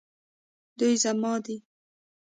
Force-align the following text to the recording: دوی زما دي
دوی 0.79 0.93
زما 1.03 1.33
دي 1.45 1.55